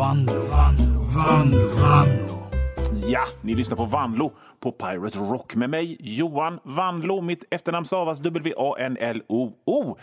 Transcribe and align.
Vanlo, 0.00 0.32
Vanlo, 0.32 1.00
Vanlo, 1.14 1.68
Vanlo. 1.68 2.50
Ja, 3.06 3.20
ni 3.42 3.54
lyssnar 3.54 3.76
på 3.76 3.84
Vanlo 3.84 4.32
på 4.60 4.72
Pirate 4.72 5.18
Rock 5.18 5.54
med 5.54 5.70
mig, 5.70 5.96
Johan 6.00 6.60
Vanlo. 6.62 7.20
Mitt 7.20 7.44
efternamn 7.50 7.86
stavas 7.86 8.18
W-A-N-L-O-O. 8.20 9.98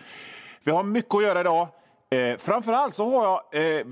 Vi 0.63 0.71
har 0.71 0.83
mycket 0.83 1.15
att 1.15 1.23
göra 1.23 1.39
idag. 1.39 1.67
Eh, 2.09 2.37
framförallt 2.37 2.93
så 2.93 3.09
har 3.09 3.25
jag, 3.25 3.77
eh, 3.77 3.85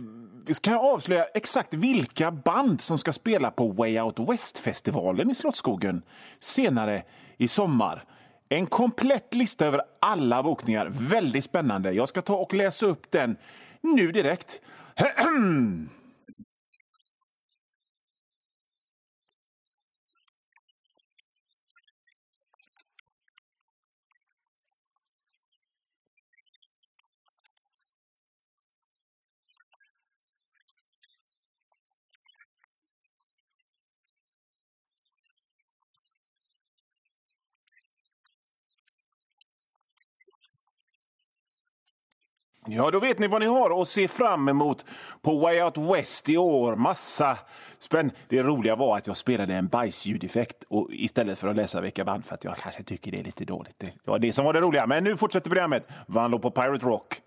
kan 0.61 0.73
jag 0.73 0.85
avslöja 0.85 1.25
exakt 1.25 1.73
vilka 1.73 2.31
band 2.31 2.81
som 2.81 2.97
ska 2.97 3.13
spela 3.13 3.51
på 3.51 3.67
Way 3.67 3.99
Out 3.99 4.19
West-festivalen 4.19 5.31
i 5.31 5.35
Slottsskogen 5.35 6.01
senare 6.39 7.03
i 7.37 7.47
sommar. 7.47 8.03
En 8.49 8.67
komplett 8.67 9.33
lista 9.33 9.65
över 9.65 9.81
alla 10.01 10.43
bokningar. 10.43 10.87
Väldigt 10.91 11.43
spännande. 11.43 11.91
Jag 11.91 12.09
ska 12.09 12.21
ta 12.21 12.35
och 12.35 12.53
läsa 12.53 12.85
upp 12.85 13.11
den 13.11 13.37
nu 13.81 14.11
direkt. 14.11 14.61
Ja, 42.67 42.91
då 42.91 42.99
vet 42.99 43.19
ni 43.19 43.27
vad 43.27 43.41
ni 43.41 43.47
har 43.47 43.81
att 43.81 43.87
se 43.87 44.07
fram 44.07 44.49
emot 44.49 44.85
på 45.21 45.39
Way 45.39 45.61
Out 45.61 45.77
West 45.77 46.29
i 46.29 46.37
år. 46.37 46.75
Massa 46.75 47.37
spänn. 47.79 48.11
Det 48.29 48.43
roliga 48.43 48.75
var 48.75 48.97
att 48.97 49.07
jag 49.07 49.17
spelade 49.17 49.53
en 49.53 49.67
bajsljudeffekt 49.67 50.63
och 50.67 50.89
istället 50.91 51.39
för 51.39 51.47
att 51.47 51.55
läsa 51.55 51.81
vilka 51.81 52.05
band 52.05 52.25
för 52.25 52.33
att 52.33 52.43
jag 52.43 52.57
kanske 52.57 52.83
tycker 52.83 53.11
det 53.11 53.19
är 53.19 53.23
lite 53.23 53.45
dåligt. 53.45 53.79
Det 53.79 53.91
var 54.05 54.19
det 54.19 54.33
som 54.33 54.45
var 54.45 54.53
det 54.53 54.61
roliga. 54.61 54.87
Men 54.87 55.03
nu 55.03 55.17
fortsätter 55.17 55.49
programmet. 55.49 55.87
Vanlo 56.07 56.39
på 56.39 56.51
Pirate 56.51 56.85
Rock. 56.85 57.21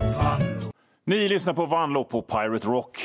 Ni 1.04 1.28
lyssnar 1.28 1.54
på 1.54 1.66
Vanlo 1.66 2.04
på 2.04 2.22
Pirate 2.22 2.68
Rock. 2.68 2.98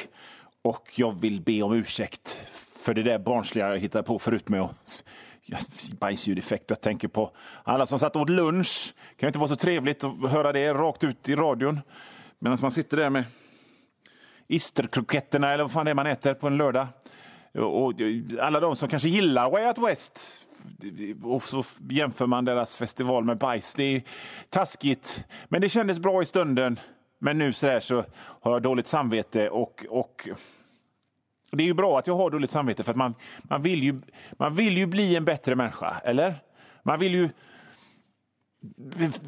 Och 0.61 0.91
jag 0.95 1.21
vill 1.21 1.41
be 1.41 1.61
om 1.61 1.73
ursäkt 1.73 2.41
för 2.86 2.93
det 2.93 3.03
där 3.03 3.19
barnsliga 3.19 3.69
jag 3.69 3.77
hittade 3.77 4.03
på 4.03 4.19
förut 4.19 4.49
med 4.49 4.61
att 4.61 5.03
bajsljudeffekt. 5.99 6.69
Jag 6.69 6.81
tänker 6.81 7.08
på 7.08 7.31
alla 7.63 7.86
som 7.86 7.99
satt 7.99 8.15
och 8.15 8.21
åt 8.21 8.30
lunch. 8.30 8.93
Det 9.09 9.19
kan 9.19 9.27
inte 9.27 9.39
vara 9.39 9.47
så 9.47 9.55
trevligt 9.55 10.03
att 10.03 10.31
höra 10.31 10.52
det 10.52 10.73
rakt 10.73 11.03
ut 11.03 11.30
i 11.30 11.36
radion. 11.36 11.80
Medan 12.44 12.58
man 12.61 12.72
sitter 12.72 12.97
där 12.97 13.09
med 13.09 13.23
isterkroketterna 14.47 15.52
eller 15.52 15.63
vad 15.63 15.72
fan 15.72 15.86
det 15.86 15.91
är 15.91 15.95
man 15.95 16.08
äter 16.08 16.33
på 16.33 16.47
en 16.47 16.58
lördag. 16.58 16.88
Och 17.53 17.94
alla 18.39 18.59
de 18.59 18.75
som 18.75 18.89
kanske 18.89 19.09
gillar 19.09 19.52
Way 19.52 19.67
Out 19.67 19.77
West 19.77 20.47
och 21.23 21.44
så 21.44 21.64
jämför 21.89 22.25
man 22.25 22.45
deras 22.45 22.77
festival 22.77 23.23
med 23.23 23.38
bajs. 23.38 23.73
Det 23.73 23.83
är 23.83 24.02
taskigt, 24.49 25.25
men 25.47 25.61
det 25.61 25.69
kändes 25.69 25.99
bra 25.99 26.21
i 26.21 26.25
stunden. 26.25 26.80
Men 27.19 27.38
nu 27.38 27.53
så, 27.53 27.80
så 27.81 28.03
har 28.16 28.52
jag 28.52 28.61
dåligt 28.61 28.88
samvete 28.88 29.49
och, 29.49 29.86
och 29.89 30.30
det 31.52 31.64
är 31.64 31.67
ju 31.67 31.73
bra 31.73 31.99
att 31.99 32.08
jag 32.08 32.16
har 32.16 32.30
dåligt 32.30 32.52
samvete 32.52 32.83
för 32.83 32.91
att 32.91 32.97
man, 32.97 33.16
man, 33.44 33.61
vill 33.61 33.83
ju, 33.83 34.02
man 34.31 34.53
vill 34.53 34.77
ju 34.77 34.86
bli 34.86 35.16
en 35.16 35.25
bättre 35.25 35.55
människa, 35.55 36.02
eller? 36.03 36.36
Man 36.83 36.99
vill 36.99 37.14
ju 37.14 37.30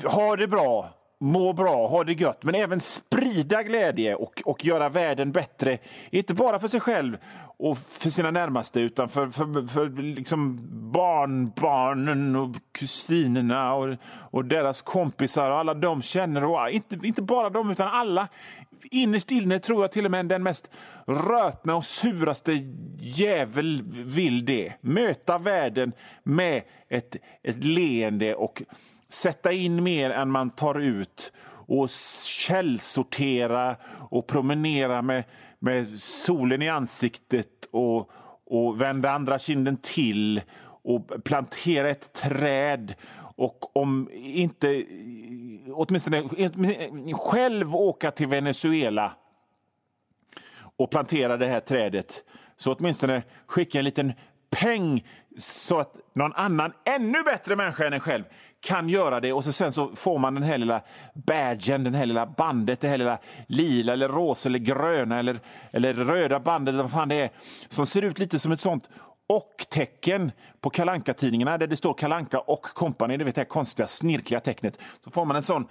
ha 0.05 0.35
det 0.35 0.47
bra 0.47 0.89
må 1.19 1.53
bra, 1.53 1.87
ha 1.87 2.03
det 2.03 2.13
gött, 2.13 2.43
men 2.43 2.55
även 2.55 2.79
sprida 2.79 3.63
glädje 3.63 4.15
och, 4.15 4.41
och 4.45 4.65
göra 4.65 4.89
världen 4.89 5.31
bättre. 5.31 5.77
Inte 6.09 6.33
bara 6.33 6.59
för 6.59 6.67
sig 6.67 6.79
själv 6.79 7.17
och 7.57 7.77
för 7.77 8.09
sina 8.09 8.31
närmaste, 8.31 8.79
utan 8.79 9.09
för, 9.09 9.29
för, 9.29 9.67
för 9.67 10.01
liksom 10.01 10.59
barnbarnen 10.91 12.35
och 12.35 12.55
kusinerna 12.71 13.73
och, 13.73 13.95
och 14.07 14.45
deras 14.45 14.81
kompisar 14.81 15.49
och 15.49 15.57
alla 15.57 15.73
de 15.73 16.01
känner. 16.01 16.43
Och, 16.43 16.55
ah, 16.55 16.69
inte, 16.69 16.99
inte 17.03 17.21
bara 17.21 17.49
de, 17.49 17.71
utan 17.71 17.87
alla. 17.87 18.27
Innerst 18.91 19.31
inne 19.31 19.59
tror 19.59 19.81
jag 19.81 19.91
till 19.91 20.05
och 20.05 20.11
med 20.11 20.25
den 20.25 20.43
mest 20.43 20.71
rötna 21.07 21.75
och 21.75 21.85
suraste 21.85 22.51
jävel 22.99 23.83
vill 23.87 24.45
det. 24.45 24.73
Möta 24.81 25.37
världen 25.37 25.91
med 26.23 26.63
ett, 26.89 27.15
ett 27.43 27.63
leende 27.63 28.35
och 28.35 28.63
sätta 29.15 29.51
in 29.51 29.83
mer 29.83 30.09
än 30.09 30.31
man 30.31 30.49
tar 30.49 30.79
ut 30.79 31.33
och 31.67 31.89
källsortera 32.25 33.75
och 34.09 34.27
promenera 34.27 35.01
med, 35.01 35.23
med 35.59 35.99
solen 35.99 36.61
i 36.61 36.69
ansiktet 36.69 37.67
och, 37.71 38.11
och 38.45 38.81
vända 38.81 39.11
andra 39.11 39.39
kinden 39.39 39.77
till 39.77 40.41
och 40.83 41.23
plantera 41.23 41.89
ett 41.89 42.13
träd 42.13 42.95
och 43.37 43.77
om 43.77 44.09
inte 44.13 44.85
åtminstone 45.73 46.29
själv 47.13 47.75
åka 47.75 48.11
till 48.11 48.27
Venezuela 48.27 49.11
och 50.77 50.91
plantera 50.91 51.37
det 51.37 51.47
här 51.47 51.59
trädet. 51.59 52.23
Så 52.55 52.73
åtminstone 52.73 53.23
skicka 53.47 53.79
en 53.79 53.85
liten 53.85 54.13
peng 54.49 55.07
så 55.37 55.79
att 55.79 55.95
någon 56.13 56.33
annan, 56.33 56.73
ännu 56.85 57.23
bättre 57.23 57.55
människa 57.55 57.87
än 57.87 57.93
en 57.93 57.99
själv 57.99 58.23
kan 58.65 58.89
göra 58.89 59.19
det 59.19 59.33
och 59.33 59.43
så 59.43 59.51
sen 59.51 59.71
så 59.71 59.95
får 59.95 60.19
man 60.19 60.33
den 60.33 60.43
här 60.43 60.57
lilla 60.57 60.81
badgen, 61.13 61.83
den 61.83 61.93
här 61.93 62.05
lilla 62.05 62.25
bandet, 62.25 62.81
det 62.81 62.87
här 62.87 62.97
lilla 62.97 63.17
lila 63.47 63.93
eller 63.93 64.09
rosa 64.09 64.49
eller 64.49 64.59
gröna 64.59 65.19
eller, 65.19 65.39
eller 65.71 65.93
röda 65.93 66.39
bandet, 66.39 66.75
vad 66.75 66.91
fan 66.91 67.09
det 67.09 67.15
är, 67.15 67.29
som 67.67 67.85
ser 67.85 68.01
ut 68.01 68.19
lite 68.19 68.39
som 68.39 68.51
ett 68.51 68.59
sånt 68.59 68.89
och-tecken 69.27 70.31
på 70.61 70.69
kalanka 70.69 71.13
tidningarna 71.13 71.57
där 71.57 71.67
det 71.67 71.75
står 71.75 71.93
Kalanka 71.93 72.39
och 72.39 72.61
kompani, 72.61 73.17
det 73.17 73.23
vet 73.23 73.35
det 73.35 73.41
här 73.41 73.45
konstiga 73.45 73.87
snirkliga 73.87 74.39
tecknet. 74.39 74.79
Så 75.03 75.09
får 75.09 75.25
man 75.25 75.35
en 75.35 75.43
sån 75.43 75.67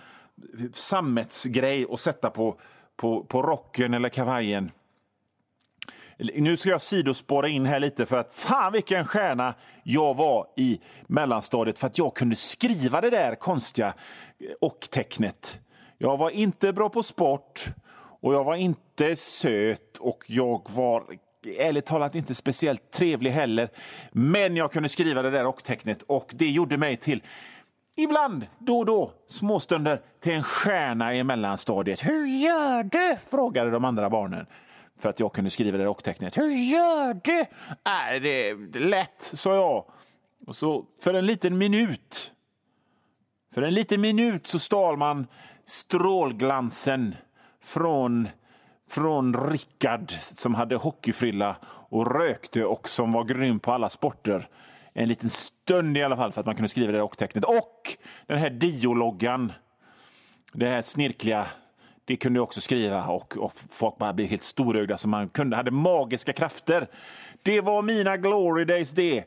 sammetsgrej 0.72 1.86
att 1.90 2.00
sätta 2.00 2.30
på, 2.30 2.58
på, 2.96 3.24
på 3.24 3.42
rocken 3.42 3.94
eller 3.94 4.08
kavajen. 4.08 4.70
Nu 6.18 6.56
ska 6.56 6.70
jag 6.70 6.80
sidospåra 6.80 7.48
in 7.48 7.66
här 7.66 7.80
lite 7.80 8.06
för 8.06 8.16
att 8.16 8.34
fan 8.34 8.72
vilken 8.72 9.06
stjärna 9.06 9.54
jag 9.82 10.14
var 10.14 10.46
i 10.56 10.80
mellanstadiet 11.06 11.78
för 11.78 11.86
att 11.86 11.98
jag 11.98 12.16
kunde 12.16 12.36
skriva 12.36 13.00
det 13.00 13.10
där 13.10 13.34
konstiga 13.34 13.86
eh, 13.86 14.46
och-tecknet. 14.60 15.60
Jag 15.98 16.16
var 16.16 16.30
inte 16.30 16.72
bra 16.72 16.88
på 16.88 17.02
sport 17.02 17.64
och 18.20 18.34
jag 18.34 18.44
var 18.44 18.54
inte 18.54 19.16
söt 19.16 19.98
och 20.00 20.24
jag 20.26 20.66
var 20.70 21.04
ärligt 21.58 21.86
talat 21.86 22.14
inte 22.14 22.34
speciellt 22.34 22.90
trevlig 22.90 23.30
heller. 23.30 23.68
Men 24.12 24.56
jag 24.56 24.72
kunde 24.72 24.88
skriva 24.88 25.22
det 25.22 25.30
där 25.30 25.46
och-tecknet 25.46 26.02
och 26.02 26.30
det 26.34 26.50
gjorde 26.50 26.76
mig 26.76 26.96
till 26.96 27.22
Ibland, 27.96 28.46
då 28.58 28.78
och 28.78 28.86
då, 28.86 29.12
småstunder 29.26 30.00
till 30.20 30.32
en 30.32 30.42
stjärna 30.42 31.14
i 31.14 31.24
mellanstadiet. 31.24 32.06
Hur 32.06 32.26
gör 32.26 32.82
du? 32.82 33.16
frågade 33.30 33.70
de 33.70 33.84
andra 33.84 34.10
barnen 34.10 34.46
för 35.04 35.08
att 35.08 35.20
jag 35.20 35.32
kunde 35.32 35.50
skriva 35.50 35.78
det 35.78 35.84
rocktecknet. 35.84 36.36
Hur 36.36 36.50
gör 36.50 37.20
du? 37.24 37.40
Äh, 37.40 38.22
det 38.22 38.48
är 38.48 38.78
lätt, 38.80 39.30
sa 39.34 39.54
jag. 39.54 39.84
Och 40.46 40.56
så 40.56 40.84
för 41.02 41.14
en 41.14 41.26
liten 41.26 41.58
minut, 41.58 42.32
för 43.54 43.62
en 43.62 43.74
liten 43.74 44.00
minut 44.00 44.46
så 44.46 44.58
stal 44.58 44.96
man 44.96 45.26
strålglansen 45.64 47.14
från, 47.62 48.28
från 48.90 49.50
Rickard 49.50 50.12
som 50.20 50.54
hade 50.54 50.76
hockeyfrilla 50.76 51.56
och 51.66 52.14
rökte 52.20 52.64
och 52.64 52.88
som 52.88 53.12
var 53.12 53.24
grym 53.24 53.60
på 53.60 53.72
alla 53.72 53.88
sporter. 53.88 54.48
En 54.92 55.08
liten 55.08 55.30
stund 55.30 55.96
i 55.96 56.02
alla 56.02 56.16
fall 56.16 56.32
för 56.32 56.40
att 56.40 56.46
man 56.46 56.56
kunde 56.56 56.68
skriva 56.68 56.92
det 56.92 56.98
rocktecknet. 56.98 57.44
Och 57.44 57.96
den 58.26 58.38
här 58.38 58.50
diologgan, 58.50 59.52
det 60.52 60.68
här 60.68 60.82
snirkliga 60.82 61.46
det 62.04 62.16
kunde 62.16 62.38
jag 62.38 62.44
också 62.44 62.60
skriva 62.60 63.06
och, 63.06 63.36
och 63.36 63.52
folk 63.70 63.98
bara 63.98 64.12
blev 64.12 64.28
helt 64.28 64.42
storögda 64.42 64.88
så 64.88 64.94
alltså, 64.94 65.08
man 65.08 65.28
kunde, 65.28 65.56
hade 65.56 65.70
magiska 65.70 66.32
krafter. 66.32 66.88
Det 67.42 67.60
var 67.60 67.82
mina 67.82 68.16
glory 68.16 68.64
days 68.64 68.90
det. 68.90 69.24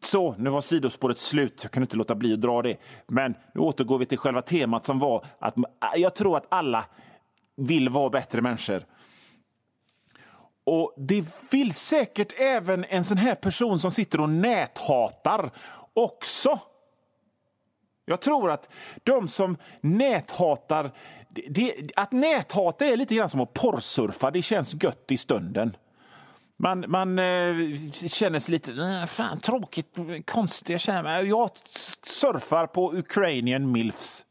Så, 0.00 0.34
nu 0.38 0.50
var 0.50 0.60
sidospåret 0.60 1.18
slut. 1.18 1.60
Jag 1.62 1.72
kunde 1.72 1.84
inte 1.84 1.96
låta 1.96 2.14
bli 2.14 2.32
att 2.32 2.40
dra 2.40 2.62
det. 2.62 2.76
Men 3.06 3.34
nu 3.54 3.60
återgår 3.60 3.98
vi 3.98 4.06
till 4.06 4.18
själva 4.18 4.42
temat 4.42 4.86
som 4.86 4.98
var 4.98 5.24
att 5.38 5.54
jag 5.96 6.14
tror 6.14 6.36
att 6.36 6.46
alla 6.48 6.84
vill 7.56 7.88
vara 7.88 8.10
bättre 8.10 8.40
människor. 8.40 8.84
Och 10.64 10.94
det 10.96 11.24
vill 11.50 11.74
säkert 11.74 12.40
även 12.40 12.84
en 12.84 13.04
sån 13.04 13.16
här 13.16 13.34
person 13.34 13.80
som 13.80 13.90
sitter 13.90 14.20
och 14.20 14.30
näthatar 14.30 15.50
också. 15.92 16.60
Jag 18.08 18.20
tror 18.20 18.50
att 18.50 18.68
de 19.04 19.28
som 19.28 19.56
näthatar 19.80 20.90
det, 21.48 21.90
att 21.96 22.12
näthata 22.12 22.86
är 22.86 22.96
lite 22.96 23.14
grann 23.14 23.28
som 23.28 23.40
att 23.40 23.54
porrsurfa. 23.54 24.30
Det 24.30 24.42
känns 24.42 24.82
gött 24.82 25.12
i 25.12 25.16
stunden. 25.16 25.76
Man, 26.56 26.84
man 26.88 27.18
eh, 27.18 27.54
känner 28.06 28.38
sig 28.38 28.52
lite 28.52 28.72
äh, 28.72 29.06
fan, 29.06 29.40
tråkigt, 29.40 29.96
konstigt. 30.24 30.68
Jag, 30.68 30.80
känner 30.80 31.02
mig. 31.02 31.28
jag 31.28 31.50
surfar 32.02 32.66
på 32.66 32.92
Ukrainian 32.94 33.72
milfs. 33.72 34.24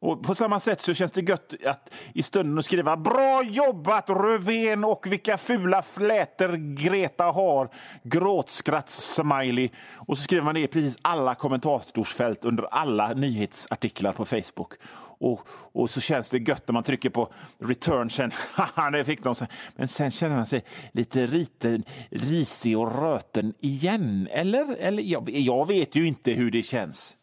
Och 0.00 0.22
på 0.22 0.34
samma 0.34 0.60
sätt 0.60 0.80
så 0.80 0.94
känns 0.94 1.12
det 1.12 1.28
gött 1.28 1.54
att 1.66 1.94
i 2.14 2.22
stunden 2.22 2.58
att 2.58 2.64
skriva 2.64 2.96
Bra 2.96 3.42
jobbat 3.42 4.10
Rövén 4.10 4.84
och 4.84 5.06
vilka 5.06 5.38
fula 5.38 5.82
flätor 5.82 6.74
Greta 6.74 7.24
har. 7.24 7.68
Gråtskratts-smiley. 8.02 9.70
Och 9.94 10.18
så 10.18 10.24
skriver 10.24 10.42
man 10.42 10.54
det 10.54 10.60
i 10.60 10.66
precis 10.66 10.98
alla 11.02 11.34
kommentatorsfält 11.34 12.44
under 12.44 12.64
alla 12.64 13.14
nyhetsartiklar 13.14 14.12
på 14.12 14.24
Facebook. 14.24 14.72
Och, 15.20 15.48
och 15.72 15.90
så 15.90 16.00
känns 16.00 16.30
det 16.30 16.38
gött 16.38 16.68
när 16.68 16.72
man 16.72 16.82
trycker 16.82 17.10
på 17.10 17.32
return 17.58 18.10
sen. 18.10 18.30
Haha, 18.54 18.90
det 18.90 19.04
fick 19.04 19.22
de. 19.22 19.34
Men 19.76 19.88
sen 19.88 20.10
känner 20.10 20.36
man 20.36 20.46
sig 20.46 20.64
lite 20.92 21.26
riten, 21.26 21.84
risig 22.10 22.78
och 22.78 23.02
röten 23.02 23.54
igen. 23.60 24.28
Eller? 24.30 24.76
Eller 24.76 25.02
jag, 25.02 25.30
jag 25.30 25.66
vet 25.66 25.96
ju 25.96 26.06
inte 26.06 26.32
hur 26.32 26.50
det 26.50 26.62
känns 26.62 27.16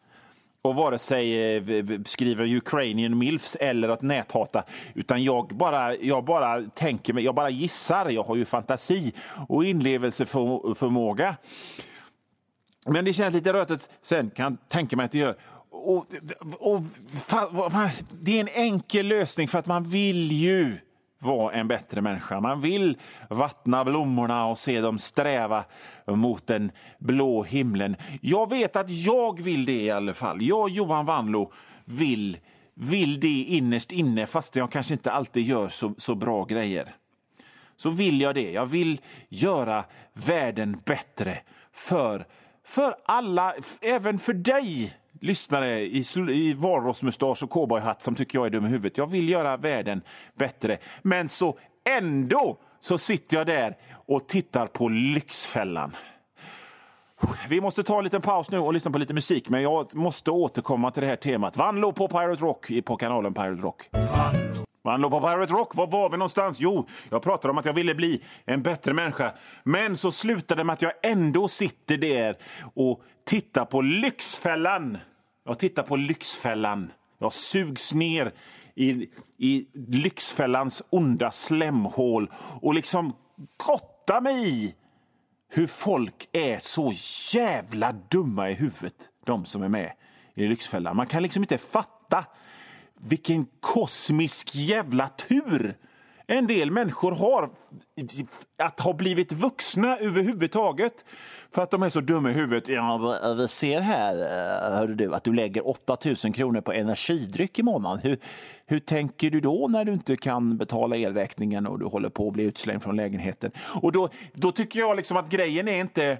och 0.62 0.74
vare 0.74 0.98
sig 0.98 1.62
skriver 2.04 2.56
Ukrainian 2.56 3.18
milfs 3.18 3.56
eller 3.60 3.88
att 3.88 4.02
näthata. 4.02 4.64
Utan 4.94 5.24
jag 5.24 5.48
bara, 5.48 5.96
jag 5.96 6.24
bara 6.24 6.62
tänker 6.62 7.12
mig, 7.12 7.24
jag 7.24 7.34
bara 7.34 7.50
gissar. 7.50 8.10
Jag 8.10 8.24
har 8.24 8.36
ju 8.36 8.44
fantasi 8.44 9.12
och 9.48 9.64
inlevelseförmåga. 9.64 11.36
Men 12.86 13.04
det 13.04 13.12
känns 13.12 13.34
lite 13.34 13.52
rötet 13.52 13.90
sen, 14.02 14.30
kan 14.30 14.44
jag 14.44 14.68
tänka 14.68 14.96
mig 14.96 15.04
att 15.04 15.12
det 15.12 15.18
gör. 15.18 15.36
Och, 15.70 16.06
och, 16.58 16.80
det 18.10 18.36
är 18.36 18.40
en 18.40 18.48
enkel 18.48 19.06
lösning 19.06 19.48
för 19.48 19.58
att 19.58 19.66
man 19.66 19.84
vill 19.84 20.32
ju 20.32 20.78
vara 21.18 21.54
en 21.54 21.68
bättre 21.68 22.00
människa. 22.00 22.40
Man 22.40 22.60
vill 22.60 22.98
vattna 23.30 23.84
blommorna 23.84 24.46
och 24.46 24.58
se 24.58 24.80
dem 24.80 24.98
sträva 24.98 25.64
mot 26.06 26.46
den 26.46 26.72
blå 26.98 27.42
himlen. 27.42 27.96
Jag 28.20 28.50
vet 28.50 28.76
att 28.76 28.90
jag 28.90 29.42
vill 29.42 29.64
det 29.64 29.82
i 29.82 29.90
alla 29.90 30.14
fall. 30.14 30.42
Jag, 30.42 30.70
Johan 30.70 31.06
Wanlo, 31.06 31.52
vill, 31.84 32.38
vill 32.74 33.20
det 33.20 33.42
innerst 33.42 33.92
inne 33.92 34.26
fast 34.26 34.56
jag 34.56 34.72
kanske 34.72 34.94
inte 34.94 35.12
alltid 35.12 35.46
gör 35.46 35.68
så, 35.68 35.94
så 35.98 36.14
bra 36.14 36.44
grejer. 36.44 36.94
Så 37.76 37.90
vill 37.90 38.20
jag 38.20 38.34
det. 38.34 38.52
Jag 38.52 38.66
vill 38.66 39.00
göra 39.28 39.84
världen 40.12 40.80
bättre 40.84 41.38
för, 41.72 42.26
för 42.64 42.94
alla, 43.04 43.54
även 43.82 44.18
för 44.18 44.32
dig 44.32 44.94
lyssnare 45.20 45.80
i, 45.80 46.04
i 46.30 46.54
valrossmustasch 46.54 47.42
och 47.42 47.50
cowboyhatt 47.50 48.02
som 48.02 48.14
tycker 48.14 48.38
jag 48.38 48.46
är 48.46 48.50
dum 48.50 48.64
i 48.64 48.68
huvudet. 48.68 48.98
Jag 48.98 49.06
vill 49.06 49.28
göra 49.28 49.56
världen 49.56 50.02
bättre. 50.38 50.78
Men 51.02 51.28
så 51.28 51.58
ändå 51.88 52.58
så 52.80 52.98
sitter 52.98 53.36
jag 53.36 53.46
där 53.46 53.76
och 54.06 54.28
tittar 54.28 54.66
på 54.66 54.88
Lyxfällan. 54.88 55.96
Vi 57.48 57.60
måste 57.60 57.82
ta 57.82 57.98
en 57.98 58.04
liten 58.04 58.22
paus 58.22 58.50
nu 58.50 58.58
och 58.58 58.72
lyssna 58.72 58.90
på 58.90 58.98
lite 58.98 59.14
musik, 59.14 59.48
men 59.48 59.62
jag 59.62 59.94
måste 59.94 60.30
återkomma 60.30 60.90
till 60.90 61.00
det 61.00 61.08
här 61.08 61.16
temat. 61.16 61.56
Vanlo 61.56 61.92
på 61.92 62.08
Pirate 62.08 62.42
Rock 62.42 62.70
på 62.84 62.96
kanalen 62.96 63.34
Pirate 63.34 63.62
Rock. 63.62 63.88
Vanlo 63.92 64.67
på 64.96 65.20
Pirate 65.20 65.52
Rock, 65.52 65.74
var 65.74 65.86
var 65.86 66.10
vi 66.10 66.16
någonstans? 66.16 66.60
Jo, 66.60 66.86
jag 67.10 67.22
pratade 67.22 67.52
om 67.52 67.58
att 67.58 67.64
jag 67.64 67.72
ville 67.72 67.94
bli 67.94 68.22
en 68.44 68.62
bättre 68.62 68.92
människa. 68.92 69.32
Men 69.64 69.96
så 69.96 70.12
slutade 70.12 70.60
det 70.60 70.64
med 70.64 70.72
att 70.72 70.82
jag 70.82 70.92
ändå 71.02 71.48
sitter 71.48 71.96
där 71.96 72.36
och 72.74 73.02
tittar 73.24 73.64
på 73.64 73.80
Lyxfällan. 73.80 74.98
Jag 75.44 75.58
tittar 75.58 75.82
på 75.82 75.96
Lyxfällan. 75.96 76.92
Jag 77.18 77.32
sugs 77.32 77.94
ner 77.94 78.32
i, 78.74 79.08
i 79.38 79.66
Lyxfällans 79.74 80.82
onda 80.90 81.30
slemhål 81.30 82.30
och 82.60 82.74
liksom 82.74 83.12
gottar 83.66 84.20
mig 84.20 84.48
i 84.48 84.74
hur 85.50 85.66
folk 85.66 86.28
är 86.32 86.58
så 86.58 86.92
jävla 87.38 87.92
dumma 87.92 88.50
i 88.50 88.54
huvudet, 88.54 89.08
de 89.24 89.44
som 89.44 89.62
är 89.62 89.68
med 89.68 89.92
i 90.34 90.48
Lyxfällan. 90.48 90.96
Man 90.96 91.06
kan 91.06 91.22
liksom 91.22 91.42
inte 91.42 91.58
fatta 91.58 92.24
vilken 93.00 93.46
kosmisk 93.60 94.54
jävla 94.54 95.08
tur 95.08 95.76
en 96.30 96.46
del 96.46 96.70
människor 96.70 97.12
har 97.12 97.50
att 98.58 98.80
ha 98.80 98.92
blivit 98.92 99.32
vuxna 99.32 99.96
överhuvudtaget. 99.98 101.04
För 101.54 101.62
att 101.62 101.70
de 101.70 101.82
är 101.82 101.88
så 101.88 102.00
dumma 102.00 102.30
i 102.30 102.32
huvudet. 102.32 102.68
Ja, 102.68 103.18
eh, 103.24 103.34
vi 103.34 103.48
ser 103.48 103.80
här 103.80 104.14
eh, 104.14 104.78
hörde 104.78 104.94
du, 104.94 105.14
att 105.14 105.24
du 105.24 105.32
lägger 105.32 105.68
8 105.68 105.96
000 106.24 106.34
kronor 106.34 106.60
på 106.60 106.72
energidryck 106.72 107.58
i 107.58 107.62
månaden. 107.62 107.98
Hur, 108.02 108.18
hur 108.66 108.78
tänker 108.78 109.30
du 109.30 109.40
då 109.40 109.68
när 109.68 109.84
du 109.84 109.92
inte 109.92 110.16
kan 110.16 110.56
betala 110.56 110.96
elräkningen 110.96 111.66
och 111.66 111.78
du 111.78 111.86
håller 111.86 112.08
på 112.08 112.28
att 112.28 112.32
bli 112.32 112.44
utslängd 112.44 112.82
från 112.82 112.96
lägenheten? 112.96 113.50
Och 113.82 113.92
då, 113.92 114.08
då 114.32 114.52
tycker 114.52 114.80
jag 114.80 114.96
liksom 114.96 115.16
att 115.16 115.30
grejen 115.30 115.68
är 115.68 115.80
inte... 115.80 116.18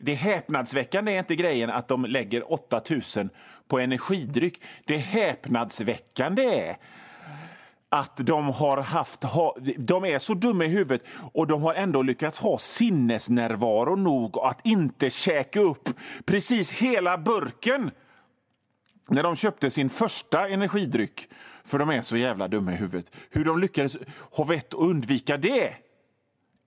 Det 0.00 0.14
häpnadsväckande 0.14 1.12
är 1.12 1.18
inte 1.18 1.36
grejen 1.36 1.70
att 1.70 1.88
de 1.88 2.04
lägger 2.04 2.52
8 2.52 2.80
000 2.90 3.28
på 3.68 3.78
energidryck. 3.78 4.62
Det 4.84 4.96
häpnadsväckande 4.96 6.42
är 6.42 6.76
att 7.88 8.16
de 8.16 8.44
har 8.48 8.82
haft, 8.82 9.24
de 9.78 10.04
är 10.04 10.18
så 10.18 10.34
dumma 10.34 10.64
i 10.64 10.68
huvudet 10.68 11.02
och 11.32 11.46
de 11.46 11.62
har 11.62 11.74
ändå 11.74 12.02
lyckats 12.02 12.38
ha 12.38 12.58
sinnesnärvaro 12.58 13.96
nog 13.96 14.38
att 14.38 14.66
inte 14.66 15.10
käka 15.10 15.60
upp 15.60 15.88
precis 16.24 16.72
hela 16.72 17.18
burken 17.18 17.90
när 19.08 19.22
de 19.22 19.36
köpte 19.36 19.70
sin 19.70 19.90
första 19.90 20.48
energidryck. 20.48 21.28
För 21.64 21.78
de 21.78 21.90
är 21.90 22.02
så 22.02 22.16
jävla 22.16 22.48
dumma 22.48 22.72
i 22.72 22.76
huvudet. 22.76 23.16
Hur 23.30 23.44
de 23.44 23.60
lyckades 23.60 23.96
ha 24.30 24.44
vett 24.44 24.74
att 24.74 24.80
undvika 24.80 25.36
det 25.36 25.74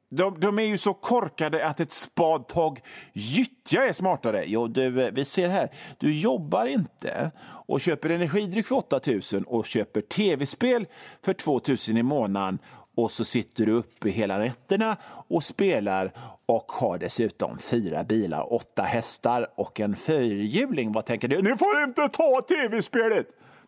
de, 0.09 0.39
de, 0.39 0.59
är 0.59 0.63
ju 0.63 0.77
så 0.77 0.94
korkade 0.94 1.68
att 1.68 1.80
ett 1.80 1.92
spadtag 1.92 2.80
gyttja 3.13 3.88
är 3.88 3.94
smartare. 3.94 4.44
Jo, 4.48 4.68
du, 4.68 5.01
eh, 5.01 5.12
vi 5.12 5.25
ser 5.25 5.50
här, 5.50 5.71
du 5.98 6.19
jobbar 6.19 6.65
inte 6.65 7.31
och 7.42 7.81
köper 7.81 8.09
energidryck 8.09 8.68
för 8.68 8.75
8 8.75 9.00
000 9.33 9.44
och 9.48 9.65
köper 9.65 10.01
tv-spel 10.01 10.86
för 11.24 11.33
2 11.33 11.62
000 11.68 11.98
i 11.98 12.04
månaden 12.04 12.59
och 12.95 13.12
så 13.12 13.25
sitter 13.25 13.65
du 13.65 13.71
uppe 13.71 14.09
hela 14.09 14.38
nätterna 14.38 14.98
och 15.04 15.44
spelar 15.44 16.12
och 16.45 16.71
har 16.71 16.98
dessutom 16.98 17.57
fyra 17.57 18.04
bilar, 18.04 18.54
åtta 18.54 18.83
hästar 18.83 19.48
och 19.56 19.80
en 19.80 19.95
fyrhjuling. 19.95 20.92
Vad 20.92 21.06
tänker 21.06 21.27
du? 21.27 21.42
Ni 21.42 21.57
får 21.57 21.83
inte 21.83 22.09
ta 22.09 22.42
tv-spelet! 22.42 23.27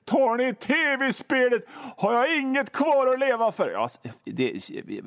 Tar 0.09 0.37
ni 0.37 0.53
tv-spelet 0.53 1.65
har 1.97 2.13
jag 2.13 2.37
inget 2.37 2.71
kvar 2.71 3.07
att 3.07 3.19
leva 3.19 3.51
för. 3.51 3.71
Ja, 3.71 3.87
det, 4.23 4.51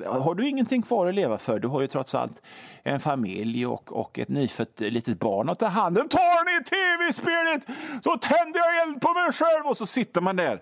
har 0.07 0.35
du 0.35 0.47
ingenting 0.47 0.81
kvar 0.81 1.07
att 1.07 1.15
leva 1.15 1.37
för? 1.37 1.59
Du 1.59 1.67
har 1.67 1.81
ju 1.81 1.87
trots 1.87 2.15
allt 2.15 2.41
en 2.83 2.99
familj 2.99 3.65
och, 3.65 3.91
och 3.91 4.19
ett 4.19 4.29
nyfött 4.29 4.79
litet 4.79 5.19
barn 5.19 5.49
att 5.49 5.59
ta 5.59 5.65
hand 5.65 5.97
om. 5.97 6.09
Tar 6.09 6.45
ni 6.45 6.63
tv-spelet 6.63 7.79
så 8.03 8.17
tänder 8.17 8.59
jag 8.59 8.81
eld 8.81 9.01
på 9.01 9.13
mig 9.13 9.31
själv 9.31 9.65
och 9.65 9.77
så 9.77 9.85
sitter 9.85 10.21
man 10.21 10.35
där 10.35 10.61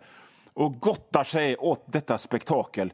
och 0.54 0.80
gottar 0.80 1.24
sig 1.24 1.58
åt 1.58 1.84
detta 1.86 2.18
spektakel 2.18 2.94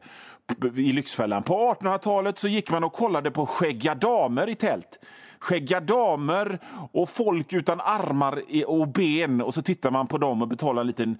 i 0.76 0.92
Lyxfällan. 0.92 1.42
På 1.42 1.74
1800-talet 1.74 2.38
så 2.38 2.48
gick 2.48 2.70
man 2.70 2.84
och 2.84 2.92
kollade 2.92 3.30
på 3.30 3.46
Skägga 3.46 3.94
damer 3.94 4.48
i 4.48 4.54
tält 4.54 4.98
Skägga 5.38 5.80
damer 5.80 6.58
och 6.92 7.08
folk 7.08 7.52
utan 7.52 7.80
armar 7.80 8.42
och 8.66 8.88
ben. 8.88 9.40
Och 9.40 9.54
så 9.54 9.62
tittar 9.62 9.90
man 9.90 10.06
på 10.06 10.18
dem 10.18 10.42
och 10.42 10.48
betalar 10.48 10.80
en 10.80 10.86
liten 10.86 11.18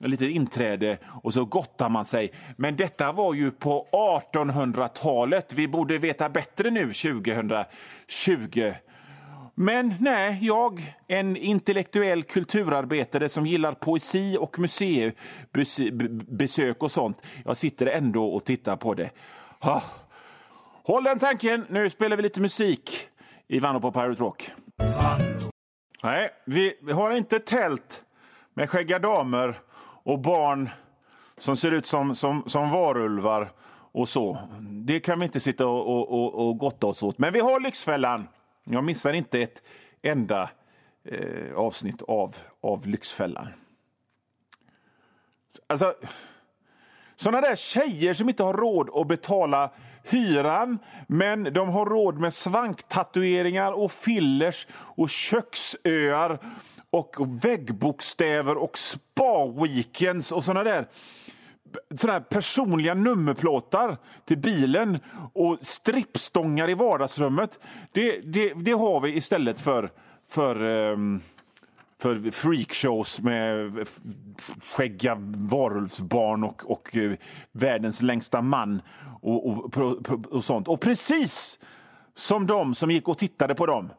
litet 0.00 0.30
inträde 0.30 0.98
och 1.22 1.34
så 1.34 1.44
gottar 1.44 1.88
man 1.88 2.04
sig. 2.04 2.32
Men 2.56 2.76
detta 2.76 3.12
var 3.12 3.34
ju 3.34 3.50
på 3.50 3.86
1800-talet. 4.32 5.52
Vi 5.52 5.68
borde 5.68 5.98
veta 5.98 6.28
bättre 6.28 6.70
nu, 6.70 6.92
2020. 6.92 8.72
Men 9.54 9.94
nej, 10.00 10.38
jag, 10.42 10.94
en 11.06 11.36
intellektuell 11.36 12.22
kulturarbetare 12.22 13.28
som 13.28 13.46
gillar 13.46 13.72
poesi 13.72 14.36
och 14.40 14.58
museibesök 15.52 16.82
och 16.82 16.92
sånt, 16.92 17.22
jag 17.44 17.56
sitter 17.56 17.86
ändå 17.86 18.26
och 18.26 18.44
tittar 18.44 18.76
på 18.76 18.94
det. 18.94 19.10
Håll 20.84 21.04
den 21.04 21.18
tanken, 21.18 21.66
nu 21.68 21.90
spelar 21.90 22.16
vi 22.16 22.22
lite 22.22 22.40
musik 22.40 23.08
i 23.48 23.58
Vanno 23.58 23.80
på 23.80 23.92
Pirate 23.92 24.22
Rock. 24.22 24.50
Nej, 26.02 26.30
vi 26.46 26.92
har 26.92 27.10
inte 27.10 27.38
tält 27.38 28.02
med 28.54 28.70
skäggiga 28.70 28.98
damer 28.98 29.58
och 30.08 30.18
barn 30.18 30.70
som 31.38 31.56
ser 31.56 31.72
ut 31.72 31.86
som, 31.86 32.14
som, 32.14 32.42
som 32.46 32.70
varulvar 32.70 33.52
och 33.92 34.08
så. 34.08 34.38
Det 34.60 35.00
kan 35.00 35.18
vi 35.18 35.24
inte 35.24 35.40
sitta 35.40 35.66
och, 35.66 36.12
och, 36.12 36.48
och, 36.48 36.58
gotta 36.58 36.86
oss 36.86 37.02
åt. 37.02 37.18
Men 37.18 37.32
vi 37.32 37.40
har 37.40 37.60
Lyxfällan. 37.60 38.28
Jag 38.64 38.84
missar 38.84 39.12
inte 39.12 39.42
ett 39.42 39.62
enda 40.02 40.50
eh, 41.04 41.54
avsnitt 41.56 42.02
av, 42.02 42.36
av 42.60 42.86
Lyxfällan. 42.86 43.48
Alltså, 45.66 45.94
såna 47.16 47.40
där 47.40 47.56
tjejer 47.56 48.14
som 48.14 48.28
inte 48.28 48.42
har 48.42 48.54
råd 48.54 48.90
att 48.94 49.08
betala 49.08 49.70
hyran, 50.04 50.78
men 51.06 51.52
de 51.52 51.68
har 51.68 51.86
råd 51.86 52.18
med 52.18 52.32
svanktatueringar 52.32 53.72
och 53.72 53.92
fillers 53.92 54.66
och 54.72 55.10
köksöar 55.10 56.38
och 56.90 57.44
väggbokstäver 57.44 58.56
och 58.56 58.78
spa-weekends 58.78 60.32
och 60.32 60.44
såna 60.44 60.64
där 60.64 60.88
såna 61.94 62.20
personliga 62.20 62.94
nummerplåtar 62.94 63.96
till 64.24 64.38
bilen 64.38 64.98
och 65.32 65.58
strippstångar 65.60 66.70
i 66.70 66.74
vardagsrummet. 66.74 67.60
Det, 67.92 68.20
det, 68.20 68.52
det 68.54 68.72
har 68.72 69.00
vi 69.00 69.16
istället 69.16 69.60
för, 69.60 69.90
för 70.28 70.62
um, 70.62 71.20
för 72.00 72.30
freakshows 72.30 73.20
med 73.20 73.88
skäggiga 74.72 75.16
varulvsbarn 75.34 76.44
och, 76.44 76.70
och 76.70 76.96
eh, 76.96 77.12
världens 77.52 78.02
längsta 78.02 78.42
man 78.42 78.82
och, 79.22 79.46
och, 79.46 79.76
och, 79.76 80.26
och 80.30 80.44
sånt. 80.44 80.68
Och 80.68 80.80
precis 80.80 81.58
som 82.14 82.46
de 82.46 82.74
som 82.74 82.90
gick 82.90 83.08
och 83.08 83.18
tittade 83.18 83.54
på 83.54 83.66
dem 83.66 83.90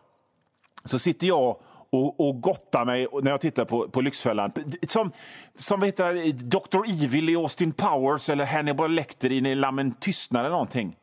så 0.85 0.99
sitter 0.99 1.27
jag 1.27 1.57
och, 1.91 2.27
och 2.27 2.41
gotta 2.41 2.85
mig 2.85 3.07
när 3.21 3.31
jag 3.31 3.41
tittar 3.41 3.65
på, 3.65 3.89
på 3.89 4.01
Lyxfällan. 4.01 4.51
Som, 4.87 5.11
som 5.55 5.83
heter 5.83 6.31
Dr. 6.31 7.03
Evil 7.03 7.29
i 7.29 7.35
Austin 7.35 7.71
Powers 7.71 8.29
eller 8.29 8.45
Hannibal 8.45 8.91
Lecter 8.91 9.31
i 9.31 9.55
Lammen 9.55 9.91
tystnad 9.91 10.39
eller 10.39 10.49
någonting. 10.49 10.95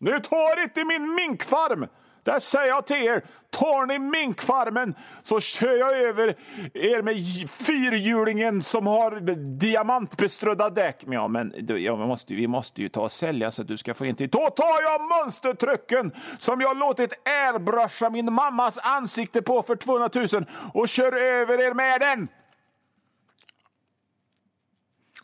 Nu 0.00 0.20
tar 0.20 0.62
inte 0.62 0.84
min 0.84 1.14
minkfarm! 1.14 1.86
Där 2.22 2.38
säger 2.38 2.68
jag 2.68 2.86
till 2.86 2.96
er, 2.96 3.24
tar 3.58 3.86
ni 3.86 3.98
minkfarmen 3.98 4.94
så 5.22 5.40
kör 5.40 5.78
jag 5.78 5.98
över 5.98 6.34
er 6.74 7.02
med 7.02 7.16
fyrhjulingen 7.50 8.62
som 8.62 8.86
har 8.86 9.20
diamantbeströdda 9.58 10.70
däck. 10.70 11.06
Men 11.06 11.14
ja, 11.14 11.28
men 11.28 11.54
ja, 11.66 11.96
vi, 11.96 12.06
måste, 12.06 12.34
vi 12.34 12.46
måste 12.46 12.82
ju 12.82 12.88
ta 12.88 13.00
och 13.00 13.12
sälja 13.12 13.50
så 13.50 13.62
att 13.62 13.68
du 13.68 13.76
ska 13.76 13.94
få 13.94 14.06
in 14.06 14.14
till... 14.14 14.28
Då 14.28 14.50
tar 14.50 14.82
jag 14.82 15.00
mönstertrycken 15.08 16.12
som 16.38 16.60
jag 16.60 16.78
låtit 16.78 17.12
airbrusha 17.28 18.10
min 18.10 18.32
mammas 18.32 18.78
ansikte 18.82 19.42
på 19.42 19.62
för 19.62 19.76
200 19.76 20.10
000 20.32 20.46
och 20.74 20.88
kör 20.88 21.12
över 21.12 21.60
er 21.60 21.74
med 21.74 22.00
den! 22.00 22.28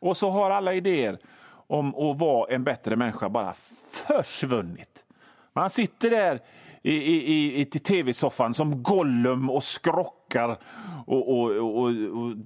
Och 0.01 0.17
så 0.17 0.31
har 0.31 0.51
alla 0.51 0.75
idéer 0.75 1.19
om 1.67 1.95
att 1.95 2.19
vara 2.19 2.55
en 2.55 2.65
bättre 2.65 2.97
människa 2.97 3.29
bara 3.29 3.55
försvunnit. 3.93 5.05
Man 5.53 5.71
sitter 5.71 6.11
där 6.11 6.41
i, 6.85 6.93
i, 6.93 7.61
i 7.61 7.65
tv-soffan 7.65 8.55
som 8.55 8.83
Gollum 8.83 9.51
och 9.51 9.65
skrockar 9.65 10.59
och, 11.07 11.29
och, 11.29 11.51
och, 11.51 11.89
och 11.89 12.37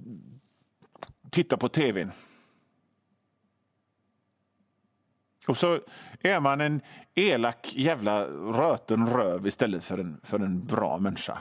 tittar 1.31 1.57
på 1.57 1.69
tvn. 1.69 2.11
Och 5.47 5.57
så 5.57 5.79
är 6.21 6.39
man 6.39 6.61
en 6.61 6.81
elak 7.15 7.73
jävla 7.75 8.25
röten 8.25 9.07
röv 9.07 9.47
istället 9.47 9.83
för 9.83 9.97
en, 9.97 10.21
för 10.23 10.39
en 10.39 10.65
bra 10.65 10.97
människa. 10.97 11.37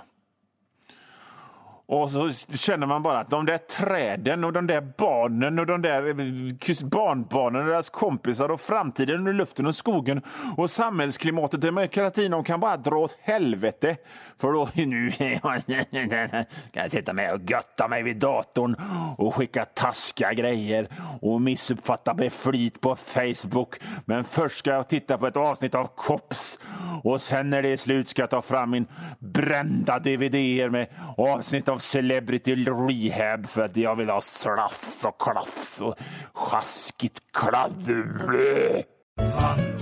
Och 1.90 2.10
så 2.10 2.30
känner 2.56 2.86
man 2.86 3.02
bara 3.02 3.18
att 3.18 3.30
de 3.30 3.46
där 3.46 3.58
träden 3.58 4.44
och 4.44 4.52
de 4.52 4.66
där 4.66 4.92
barnen 4.98 5.58
och 5.58 5.66
de 5.66 5.82
där 5.82 6.08
eh, 6.08 6.88
barnbarnen 6.88 7.62
och 7.62 7.68
deras 7.68 7.90
kompisar 7.90 8.48
och 8.48 8.60
framtiden 8.60 9.26
och 9.26 9.34
luften 9.34 9.66
och 9.66 9.74
skogen 9.74 10.22
och 10.56 10.70
samhällsklimatet 10.70 11.54
och 11.54 11.60
demokratin, 11.60 12.30
de 12.30 12.44
kan 12.44 12.60
bara 12.60 12.76
dra 12.76 12.96
åt 12.96 13.16
helvete. 13.20 13.96
För 14.38 14.52
då 14.52 14.68
nu 14.74 15.10
kan 16.70 16.82
jag 16.82 16.90
sitta 16.90 17.12
med 17.12 17.34
och 17.34 17.50
götta 17.50 17.88
mig 17.88 18.02
vid 18.02 18.16
datorn 18.16 18.76
och 19.16 19.34
skicka 19.34 19.64
taskiga 19.64 20.32
grejer 20.32 20.88
och 21.20 21.40
missuppfatta 21.40 22.14
med 22.14 22.32
flit 22.32 22.80
på 22.80 22.96
Facebook. 22.96 23.76
Men 24.04 24.24
först 24.24 24.58
ska 24.58 24.70
jag 24.70 24.88
titta 24.88 25.18
på 25.18 25.26
ett 25.26 25.36
avsnitt 25.36 25.74
av 25.74 25.86
Kops 25.96 26.58
och 27.02 27.22
sen 27.22 27.50
när 27.50 27.62
det 27.62 27.68
är 27.68 27.76
slut 27.76 28.08
ska 28.08 28.22
jag 28.22 28.30
ta 28.30 28.42
fram 28.42 28.70
min 28.70 28.86
brända 29.18 29.98
dvd 29.98 30.70
med 30.70 30.86
avsnitt 31.16 31.68
av 31.68 31.77
Celebrity 31.80 32.54
Rehab 32.54 33.48
för 33.48 33.64
att 33.64 33.76
jag 33.76 33.96
vill 33.96 34.08
ha 34.08 34.20
slafs 34.20 35.04
och 35.04 35.20
klafs 35.20 35.80
och 35.80 35.94
sjaskigt 36.32 37.20
kladd. 37.32 37.88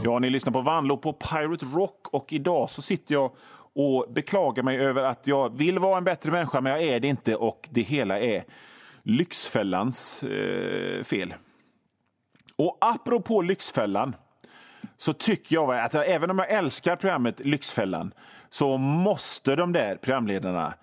Ja, 0.05 0.19
ni 0.19 0.31
lyssnar 0.31 0.53
på 0.53 0.61
Vanlo 0.61 0.97
på 0.97 1.12
Pirate 1.12 1.65
Rock 1.65 2.09
och 2.12 2.33
idag 2.33 2.71
så 2.71 2.83
sitter 2.83 3.15
jag 3.15 3.33
och 3.75 4.07
beklagar 4.12 4.62
mig 4.62 4.79
över 4.79 5.03
att 5.03 5.26
jag 5.26 5.59
vill 5.59 5.79
vara 5.79 5.99
en 5.99 6.05
bättre 6.05 6.31
människa 6.31 6.61
men 6.61 6.73
jag 6.73 6.83
är 6.83 7.00
det 7.00 7.09
inte 7.09 7.37
och 7.37 7.69
det 7.71 7.83
hela 7.83 8.21
är 8.21 8.45
Lyxfällans 9.03 10.23
eh, 10.23 11.03
fel. 11.03 11.35
Och 12.57 12.79
apropå 12.81 13.43
Lyxfällan 13.43 14.17
så 14.97 15.12
tycker 15.12 15.55
jag 15.55 15.79
att 15.79 15.95
även 15.95 16.31
om 16.31 16.38
jag 16.38 16.50
älskar 16.50 16.97
programmet 16.97 17.41
Lyxfällan 17.41 18.12
så 18.49 18.76
måste 18.76 19.57
de 19.57 19.73
där 19.73 19.97
programledarna 19.97 20.75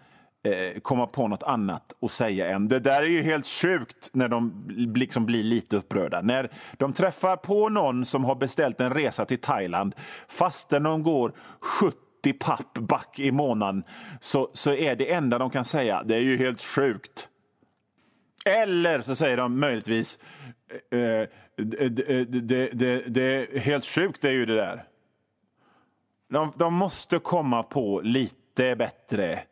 eh, 0.43 0.79
komma 0.79 1.07
på 1.07 1.27
något 1.27 1.43
annat 1.43 1.93
och 1.99 2.11
säga 2.11 2.49
än 2.49 2.67
det 2.67 2.79
där 2.79 3.01
är 3.01 3.07
ju 3.07 3.21
helt 3.21 3.47
sjukt 3.47 4.09
när 4.13 4.27
de 4.27 4.65
liksom 4.95 5.25
blir 5.25 5.43
lite 5.43 5.75
upprörda. 5.75 6.21
När 6.21 6.51
de 6.77 6.93
träffar 6.93 7.35
på 7.35 7.69
någon 7.69 8.05
som 8.05 8.23
har 8.23 8.35
beställt 8.35 8.81
en 8.81 8.93
resa 8.93 9.25
till 9.25 9.37
Thailand 9.37 9.95
fastän 10.27 10.83
de 10.83 11.03
går 11.03 11.33
70 11.59 12.33
papp 12.39 12.73
back 12.73 13.19
i 13.19 13.31
månaden 13.31 13.83
så, 14.21 14.49
så 14.53 14.73
är 14.73 14.95
det 14.95 15.13
enda 15.13 15.37
de 15.37 15.49
kan 15.49 15.65
säga 15.65 16.03
det 16.03 16.15
är 16.15 16.21
ju 16.21 16.37
helt 16.37 16.61
sjukt. 16.61 17.29
Eller 18.45 19.01
så 19.01 19.15
säger 19.15 19.37
de 19.37 19.59
möjligtvis 19.59 20.19
eh, 20.91 20.99
eh 20.99 21.27
det, 21.57 21.89
det, 21.89 22.69
det, 22.73 23.03
det, 23.07 23.23
är 23.23 23.59
helt 23.59 23.85
sjukt 23.85 24.21
det 24.21 24.27
är 24.27 24.33
ju 24.33 24.45
det 24.45 24.55
där. 24.55 24.83
De, 26.29 26.53
de 26.55 26.73
måste 26.73 27.19
komma 27.19 27.63
på 27.63 28.01
lite 28.03 28.75
bättre 28.75 29.43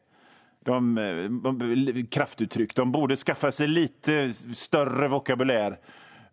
de, 0.65 0.95
de, 1.43 2.07
kraftuttryck. 2.07 2.75
De 2.75 2.91
borde 2.91 3.15
skaffa 3.15 3.51
sig 3.51 3.67
lite 3.67 4.33
större 4.33 5.07
vokabulär 5.07 5.79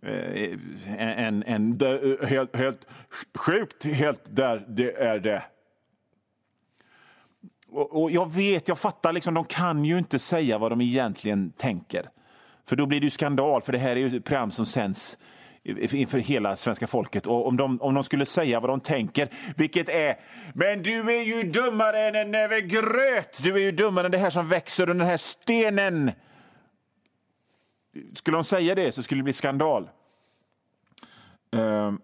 än, 0.03 0.59
eh, 0.99 1.27
än, 1.27 1.43
än 1.43 1.79
helt, 2.29 2.57
helt 2.57 2.87
sjukt, 3.35 3.85
helt 3.85 4.23
där 4.25 4.65
det 4.69 4.93
är 4.93 5.19
det. 5.19 5.45
Och, 7.71 8.03
och, 8.03 8.11
jag 8.11 8.33
vet, 8.33 8.69
jag 8.69 8.79
fattar, 8.79 9.13
liksom, 9.13 9.35
de 9.35 9.45
kan 9.45 9.85
ju 9.85 9.99
inte 9.99 10.19
säga 10.19 10.59
vad 10.59 10.73
de 10.73 10.81
egentligen 10.81 11.53
tänker. 11.57 12.11
För 12.67 12.77
då 12.77 12.87
blir 12.87 13.01
det 13.01 13.05
ju 13.05 13.11
skandal, 13.11 13.63
för 13.63 13.73
det 13.73 13.79
här 13.79 13.97
är 13.97 13.97
ju 13.97 14.17
ett 14.17 14.25
program 14.25 14.51
som 14.51 14.67
sänds 14.67 15.19
inför 15.77 16.19
hela 16.19 16.57
svenska 16.57 16.87
folket. 16.87 17.27
Och 17.27 17.47
om 17.47 17.57
de, 17.57 17.81
om 17.81 17.95
de 17.95 18.05
skulle 18.05 18.27
säga 18.27 18.61
vad 18.61 18.71
de 18.71 18.81
tänker, 18.81 19.29
vilket 19.57 19.89
är 19.89 20.17
“men 20.55 20.83
du 20.83 21.01
är 21.01 21.23
ju 21.23 21.43
dummare 21.43 22.01
än 22.01 22.15
en 22.15 22.31
näve 22.31 22.61
gröt, 22.61 23.43
du 23.43 23.55
är 23.55 23.59
ju 23.59 23.73
dummare 23.73 24.07
än 24.07 24.13
det 24.13 24.19
här 24.19 24.31
som 24.31 24.49
växer 24.49 24.83
under 24.91 25.05
den 25.05 25.11
här 25.11 25.17
stenen”. 25.17 26.11
Skulle 28.15 28.37
de 28.37 28.45
säga 28.45 28.75
det 28.75 28.93
så 28.93 29.03
skulle 29.03 29.19
det 29.19 29.25
bli 29.25 29.33
skandal. 29.33 29.89
Ehm, 31.53 32.01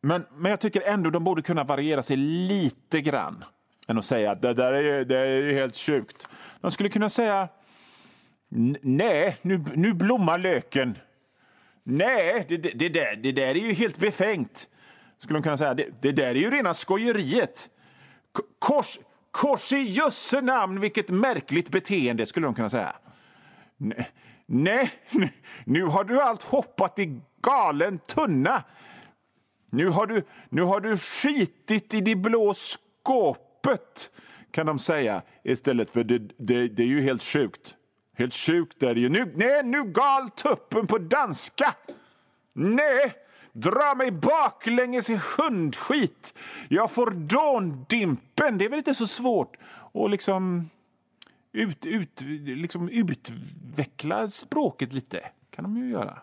men, 0.00 0.24
men 0.36 0.50
jag 0.50 0.60
tycker 0.60 0.82
ändå 0.82 1.10
de 1.10 1.24
borde 1.24 1.42
kunna 1.42 1.64
variera 1.64 2.02
sig 2.02 2.16
lite 2.16 3.00
grann 3.00 3.44
än 3.88 3.98
att 3.98 4.04
säga 4.04 4.30
att 4.30 4.42
det 4.42 4.54
där 4.54 4.72
är, 4.72 5.04
det 5.04 5.18
är 5.18 5.52
helt 5.52 5.76
sjukt. 5.76 6.28
De 6.60 6.70
skulle 6.70 6.88
kunna 6.88 7.08
säga 7.08 7.48
nej, 8.80 9.36
nu, 9.42 9.64
nu 9.74 9.94
blommar 9.94 10.38
löken. 10.38 10.98
Nej, 11.90 12.44
det, 12.48 12.56
det, 12.56 12.70
det, 12.70 12.88
där, 12.88 13.16
det 13.16 13.32
där 13.32 13.42
är 13.42 13.54
ju 13.54 13.72
helt 13.72 13.98
befängt. 13.98 14.68
Skulle 15.18 15.36
de 15.38 15.42
kunna 15.42 15.56
säga. 15.56 15.74
Det, 15.74 16.02
det 16.02 16.12
där 16.12 16.26
är 16.26 16.34
ju 16.34 16.50
rena 16.50 16.74
skojeriet. 16.74 17.68
Kors, 18.58 18.98
kors 19.30 19.72
i 19.72 19.76
jösse 19.76 20.40
namn, 20.40 20.80
vilket 20.80 21.10
märkligt 21.10 21.70
beteende, 21.70 22.26
skulle 22.26 22.46
de 22.46 22.54
kunna 22.54 22.70
säga. 22.70 22.96
Nej, 23.76 24.10
nej, 24.46 24.90
nu 25.64 25.84
har 25.84 26.04
du 26.04 26.22
allt 26.22 26.42
hoppat 26.42 26.98
i 26.98 27.20
galen 27.42 27.98
tunna. 27.98 28.62
Nu 29.70 29.88
har 29.88 30.06
du, 30.06 30.22
nu 30.48 30.62
har 30.62 30.80
du 30.80 30.96
skitit 30.96 31.94
i 31.94 32.00
det 32.00 32.16
blå 32.16 32.54
skåpet, 32.54 34.10
kan 34.50 34.66
de 34.66 34.78
säga 34.78 35.22
istället 35.44 35.90
för 35.90 36.04
det, 36.04 36.18
det, 36.18 36.68
det 36.68 36.82
är 36.82 36.86
ju 36.86 37.00
helt 37.00 37.22
sjukt. 37.22 37.74
Helt 38.18 38.34
sjukt 38.34 38.82
är 38.82 38.94
det 38.94 39.00
ju. 39.00 39.08
Nu, 39.08 39.32
nej, 39.36 39.62
nu 39.64 39.84
gal 39.84 40.30
tuppen 40.30 40.86
på 40.86 40.98
danska! 40.98 41.74
Nej, 42.52 43.14
dra 43.52 43.94
mig 43.96 44.10
baklänges 44.10 45.10
i 45.10 45.20
hundskit. 45.36 46.34
Jag 46.68 46.90
får 46.90 47.10
dåndimpen. 47.10 48.58
Det 48.58 48.64
är 48.64 48.68
väl 48.68 48.78
inte 48.78 48.94
så 48.94 49.06
svårt 49.06 49.56
att 49.94 50.10
liksom, 50.10 50.70
ut, 51.52 51.86
ut, 51.86 52.20
liksom 52.46 52.88
utveckla 52.88 54.28
språket 54.28 54.92
lite. 54.92 55.20
kan 55.50 55.64
de 55.64 55.76
ju 55.76 55.90
göra. 55.90 56.18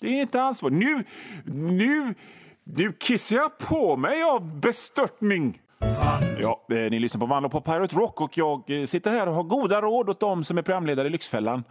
Det 0.00 0.06
är 0.06 0.22
inte 0.22 0.42
alls 0.42 0.58
svårt. 0.58 0.72
Nu, 0.72 1.04
nu, 1.54 2.14
nu 2.64 2.92
kissar 2.92 3.36
jag 3.36 3.58
på 3.58 3.96
mig 3.96 4.22
av 4.22 4.60
bestörtning. 4.60 5.62
Ja, 6.40 6.66
eh, 6.70 6.76
ni 6.76 6.98
lyssnar 6.98 7.20
på 7.20 7.26
Vanlo 7.26 7.48
på 7.48 7.60
Pirate 7.60 7.96
Rock 7.96 8.20
och 8.20 8.38
jag 8.38 8.70
eh, 8.70 8.84
sitter 8.84 9.10
här 9.10 9.28
och 9.28 9.34
har 9.34 9.42
goda 9.42 9.80
råd 9.80 10.10
åt 10.10 10.20
dem 10.20 10.44
som 10.44 10.58
är 10.58 10.62
programledare 10.62 11.06
i 11.06 11.10
Lyxfällan. 11.10 11.64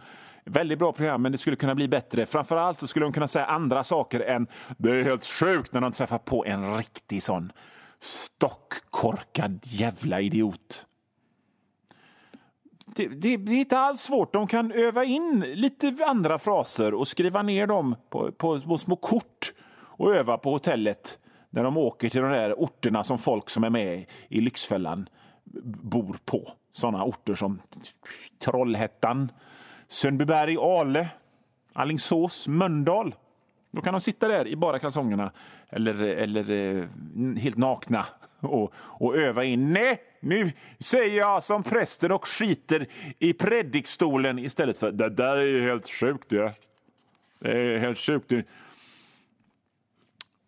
Väldigt 0.44 0.78
bra 0.78 0.92
program, 0.92 1.22
men 1.22 1.32
det 1.32 1.38
skulle 1.38 1.56
kunna 1.56 1.74
bli 1.74 1.88
bättre. 1.88 2.26
Framförallt 2.26 2.78
så 2.78 2.86
skulle 2.86 3.06
de 3.06 3.12
kunna 3.12 3.28
säga 3.28 3.46
andra 3.46 3.84
saker 3.84 4.20
än 4.20 4.46
det 4.78 4.90
är 4.90 5.04
helt 5.04 5.24
sjukt 5.24 5.72
när 5.72 5.80
de 5.80 5.92
träffar 5.92 6.18
på 6.18 6.44
en 6.44 6.76
riktig 6.76 7.22
sån 7.22 7.52
stockkorkad 8.00 9.60
jävla 9.62 10.20
idiot. 10.20 10.86
Det, 12.86 13.08
det, 13.08 13.36
det, 13.36 13.52
är 13.52 13.58
inte 13.58 13.78
alls 13.78 14.00
svårt. 14.00 14.32
De 14.32 14.46
kan 14.46 14.72
öva 14.72 15.04
in 15.04 15.40
lite 15.54 15.96
andra 16.06 16.38
fraser 16.38 16.94
och 16.94 17.08
skriva 17.08 17.42
ner 17.42 17.66
dem 17.66 17.96
på, 18.10 18.32
på, 18.32 18.60
på 18.60 18.78
små 18.78 18.96
kort 18.96 19.52
och 19.80 20.14
öva 20.14 20.38
på 20.38 20.50
hotellet 20.50 21.18
när 21.52 21.64
de 21.64 21.76
åker 21.76 22.08
till 22.08 22.20
de 22.20 22.30
där 22.30 22.54
orterna 22.54 23.04
som 23.04 23.18
folk 23.18 23.50
som 23.50 23.64
är 23.64 23.70
med 23.70 24.04
i 24.28 24.40
Lyxfällan 24.40 25.08
bor 25.82 26.16
på. 26.24 26.48
sådana 26.72 27.04
orter 27.04 27.34
som 27.34 27.60
Trollhättan, 28.44 29.32
Sundbyberg, 29.88 30.56
Ale, 30.60 31.08
Alingsås, 31.72 32.48
Mölndal. 32.48 33.14
Då 33.70 33.80
kan 33.80 33.94
de 33.94 34.00
sitta 34.00 34.28
där 34.28 34.48
i 34.48 34.56
bara 34.56 34.78
kalsongerna 34.78 35.32
eller, 35.68 36.02
eller 36.02 36.50
eh, 36.50 36.84
helt 37.36 37.56
nakna 37.56 38.06
och, 38.40 38.72
och 38.76 39.16
öva 39.16 39.44
in. 39.44 39.72
Nej, 39.72 40.00
nu 40.20 40.52
säger 40.78 41.18
jag 41.18 41.42
som 41.42 41.62
prästen 41.62 42.12
och 42.12 42.28
skiter 42.28 42.86
i 43.18 43.32
predikstolen 43.32 44.38
istället 44.38 44.78
för 44.78 44.92
det 44.92 45.08
där 45.10 45.36
är 45.36 45.46
ju 45.46 45.62
helt 45.62 45.88
sjukt. 45.88 46.28
Det, 46.28 46.52
det 47.38 47.74
är 47.74 47.78
helt 47.78 47.98
sjukt. 47.98 48.32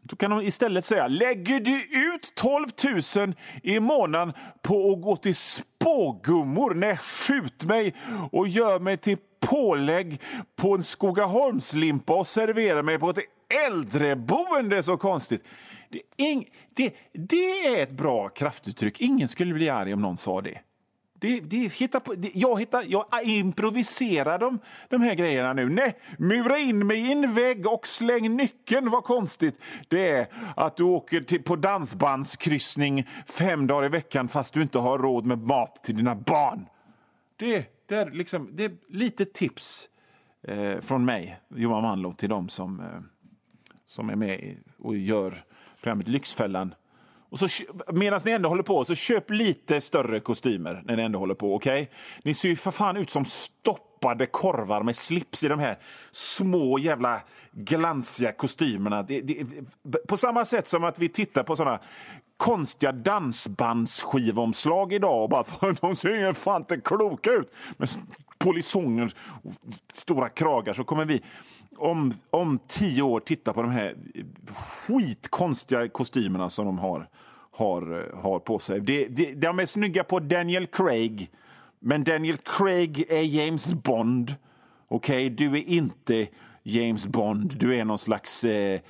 Då 0.06 0.16
kan 0.16 0.30
de 0.30 0.40
istället 0.40 0.84
säga, 0.84 1.08
lägger 1.08 1.60
du 1.60 1.76
ut 2.14 2.32
12 2.34 2.68
000 3.16 3.34
i 3.62 3.80
månaden 3.80 4.34
på 4.62 4.92
att 4.92 5.02
gå 5.02 5.16
till 5.16 5.34
spågummor? 5.34 6.74
Nej, 6.74 6.96
skjut 6.96 7.64
mig 7.64 7.94
och 8.32 8.48
gör 8.48 8.78
mig 8.78 8.96
till 8.96 9.16
pålägg 9.40 10.20
på 10.56 10.74
en 10.74 10.82
Skogaholmslimpa 10.82 12.14
och 12.14 12.26
servera 12.26 12.82
mig 12.82 12.98
på 12.98 13.10
ett 13.10 13.18
äldreboende. 13.66 14.82
Så 14.82 14.96
konstigt. 14.96 15.44
Det, 15.90 16.00
ing, 16.16 16.50
det, 16.74 16.94
det 17.12 17.66
är 17.66 17.82
ett 17.82 17.92
bra 17.92 18.28
kraftuttryck. 18.28 19.00
Ingen 19.00 19.28
skulle 19.28 19.54
bli 19.54 19.68
arg 19.68 19.94
om 19.94 20.02
någon 20.02 20.16
sa 20.16 20.40
det. 20.40 20.58
Det, 21.24 21.40
det, 21.40 21.72
hitta 21.72 22.00
på, 22.00 22.14
det, 22.14 22.30
jag, 22.34 22.60
hittar, 22.60 22.84
jag 22.88 23.06
improviserar 23.24 24.38
de, 24.38 24.58
de 24.88 25.02
här 25.02 25.14
grejerna 25.14 25.52
nu. 25.52 25.68
Nej, 25.68 25.98
mura 26.18 26.58
in 26.58 26.86
mig 26.86 26.98
i 26.98 27.12
en 27.12 27.34
vägg 27.34 27.66
och 27.66 27.86
släng 27.86 28.36
nyckeln. 28.36 28.90
Vad 28.90 29.04
konstigt 29.04 29.60
det 29.88 30.08
är 30.08 30.26
att 30.56 30.76
du 30.76 30.82
åker 30.82 31.20
till, 31.20 31.42
på 31.42 31.56
dansbandskryssning 31.56 33.08
fem 33.26 33.66
dagar 33.66 33.86
i 33.86 33.88
veckan 33.88 34.28
fast 34.28 34.54
du 34.54 34.62
inte 34.62 34.78
har 34.78 34.98
råd 34.98 35.26
med 35.26 35.38
mat 35.38 35.84
till 35.84 35.96
dina 35.96 36.14
barn. 36.14 36.66
Det, 37.36 37.66
det, 37.86 37.94
är, 37.94 38.10
liksom, 38.10 38.50
det 38.52 38.64
är 38.64 38.72
lite 38.88 39.24
tips 39.24 39.88
eh, 40.42 40.80
från 40.80 41.04
mig, 41.04 41.40
Johan 41.54 41.82
Manlo, 41.82 42.12
till 42.12 42.28
dem 42.28 42.48
som, 42.48 42.80
eh, 42.80 42.86
som 43.84 44.10
är 44.10 44.16
med 44.16 44.56
och 44.78 44.96
gör 44.96 45.44
programmet 45.76 46.08
Lyxfällan 46.08 46.74
och 47.34 47.40
så, 47.40 47.48
medan 47.92 48.20
ni 48.24 48.30
ändå 48.30 48.48
håller 48.48 48.62
på, 48.62 48.84
så 48.84 48.94
köp 48.94 49.30
lite 49.30 49.80
större 49.80 50.20
kostymer 50.20 50.82
när 50.86 50.96
ni 50.96 51.02
ändå 51.02 51.18
håller 51.18 51.34
på. 51.34 51.54
Okay? 51.54 51.86
Ni 52.22 52.34
ser 52.34 52.48
ju 52.48 52.56
för 52.56 52.70
fan 52.70 52.96
ut 52.96 53.10
som 53.10 53.24
stoppade 53.24 54.26
korvar 54.26 54.82
med 54.82 54.96
slips 54.96 55.44
i 55.44 55.48
de 55.48 55.58
här 55.58 55.78
små 56.10 56.78
jävla 56.78 57.20
glansiga 57.52 58.32
kostymerna. 58.32 59.02
Det, 59.02 59.20
det, 59.20 59.46
på 60.08 60.16
samma 60.16 60.44
sätt 60.44 60.68
som 60.68 60.84
att 60.84 60.98
vi 60.98 61.08
tittar 61.08 61.42
på 61.42 61.56
såna 61.56 61.80
konstiga 62.36 62.92
dansbandsskivomslag 62.92 64.92
idag 64.92 65.22
och 65.22 65.28
bara 65.28 65.44
de 65.80 65.96
ser 65.96 66.26
ju 66.26 66.34
fan 66.34 66.60
inte 66.60 66.80
kloka 66.80 67.30
ut 67.30 67.54
med 67.76 67.88
polisonger 68.38 69.12
och 69.42 69.52
stora 69.94 70.28
kragar 70.28 70.72
så 70.72 70.84
kommer 70.84 71.04
vi 71.04 71.22
om, 71.76 72.14
om 72.30 72.58
tio 72.68 73.02
år 73.02 73.20
titta 73.20 73.52
på 73.52 73.62
de 73.62 73.70
här 73.70 73.96
skitkonstiga 74.54 75.88
kostymerna 75.88 76.50
som 76.50 76.66
de 76.66 76.78
har, 76.78 77.08
har, 77.56 78.10
har 78.22 78.38
på 78.38 78.58
sig. 78.58 78.80
Det, 78.80 79.08
det, 79.08 79.34
de 79.34 79.58
är 79.58 79.66
snygga 79.66 80.04
på 80.04 80.20
Daniel 80.20 80.66
Craig, 80.66 81.30
men 81.80 82.04
Daniel 82.04 82.36
Craig 82.36 83.04
är 83.10 83.22
James 83.22 83.72
Bond. 83.72 84.34
Okej, 84.88 85.26
okay? 85.26 85.48
du 85.48 85.58
är 85.58 85.68
inte 85.68 86.26
James 86.62 87.06
Bond. 87.06 87.56
Du 87.56 87.74
är 87.74 87.84
någon 87.84 87.98
slags 87.98 88.44
eh, 88.44 88.80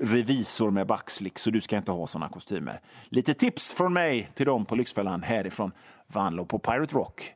revisor 0.00 0.70
med 0.70 0.86
backslick, 0.86 1.38
så 1.38 1.50
du 1.50 1.60
ska 1.60 1.76
inte 1.76 1.92
ha 1.92 2.06
såna 2.06 2.28
kostymer. 2.28 2.80
Lite 3.08 3.34
tips 3.34 3.72
från 3.72 3.92
mig 3.92 4.28
till 4.34 4.46
dem 4.46 4.64
på 4.64 4.74
Lyxfällan 4.74 5.22
härifrån 5.22 5.72
Vanlo 6.06 6.44
på 6.44 6.58
Pirate 6.58 6.94
Rock. 6.94 7.34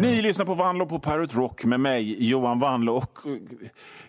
Ni 0.00 0.22
lyssnar 0.22 0.46
på 0.46 0.54
Vanlo 0.54 0.86
på 0.86 0.98
Pirate 0.98 1.36
Rock 1.36 1.64
med 1.64 1.80
mig, 1.80 2.28
Johan 2.28 2.58
Vanlo. 2.58 2.96
Och 2.96 3.18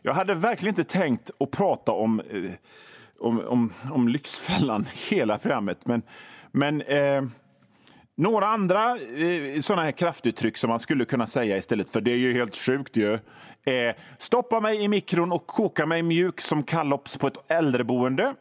jag 0.01 0.13
hade 0.13 0.33
verkligen 0.33 0.71
inte 0.71 0.83
tänkt 0.83 1.31
att 1.39 1.51
prata 1.51 1.91
om, 1.91 2.19
eh, 2.19 2.51
om, 3.21 3.39
om, 3.47 3.73
om 3.91 4.07
Lyxfällan 4.07 4.87
hela 5.09 5.37
programmet, 5.37 5.85
men, 5.85 6.01
men 6.51 6.81
eh, 6.81 7.23
några 8.17 8.47
andra 8.47 8.97
eh, 8.97 9.61
sådana 9.61 9.83
här 9.83 9.91
kraftuttryck 9.91 10.57
som 10.57 10.69
man 10.69 10.79
skulle 10.79 11.05
kunna 11.05 11.27
säga 11.27 11.57
istället 11.57 11.89
för 11.89 12.01
det 12.01 12.11
är 12.11 12.17
ju 12.17 12.33
helt 12.33 12.55
sjukt 12.55 12.97
ju. 12.97 13.13
Eh, 13.63 13.95
stoppa 14.17 14.59
mig 14.59 14.83
i 14.83 14.87
mikron 14.87 15.31
och 15.31 15.47
koka 15.47 15.85
mig 15.85 16.03
mjuk 16.03 16.41
som 16.41 16.63
kallops 16.63 17.17
på 17.17 17.27
ett 17.27 17.51
äldreboende. 17.51 18.35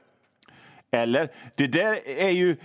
Eller, 0.93 1.29
det 1.55 1.67
där 1.67 2.09
är 2.09 2.31
ju 2.31 2.57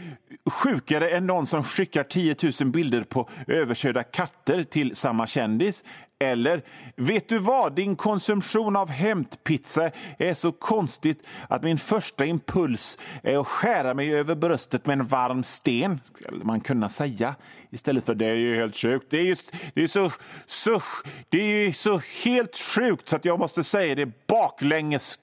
sjukare 0.50 1.10
än 1.10 1.28
någon 1.28 1.46
som 1.46 1.64
skickar 1.64 2.04
10 2.04 2.36
000 2.62 2.72
bilder 2.72 3.04
på 3.04 3.30
överkörda 3.48 4.04
katter 4.04 4.64
till 4.64 4.96
samma 4.96 5.28
kändis. 5.28 5.84
Eller, 6.20 6.64
vet 6.96 7.30
du 7.30 7.38
vad? 7.38 7.76
Din 7.76 7.96
konsumtion 7.96 8.76
av 8.76 8.90
hämtpizza 8.90 9.92
är 10.18 10.34
så 10.34 10.52
konstigt 10.52 11.28
att 11.50 11.64
min 11.64 11.78
första 11.78 12.26
impuls 12.26 12.98
är 13.24 13.38
att 13.38 13.48
skära 13.48 13.94
mig 13.94 14.16
över 14.16 14.36
bröstet 14.36 14.86
med 14.86 15.00
en 15.00 15.06
varm 15.06 15.44
sten. 15.44 16.00
Skulle 16.04 16.44
man 16.44 16.62
kunna 16.62 16.90
säga. 16.90 17.36
Istället 17.70 18.06
för 18.06 18.16
det 18.16 18.26
är 18.26 18.36
ju 18.36 18.56
helt 18.56 18.76
sjukt. 18.76 19.06
Det 19.10 19.18
är, 19.18 19.24
just, 19.24 19.54
det 19.74 19.84
är, 19.84 19.88
så, 19.88 20.12
så, 20.46 20.82
det 21.30 21.38
är 21.38 21.72
så 21.72 22.02
helt 22.24 22.58
sjukt 22.58 23.10
så 23.10 23.16
att 23.16 23.26
jag 23.26 23.40
måste 23.40 23.64
säga 23.64 23.96
det 23.96 24.28
baklänges 24.28 25.20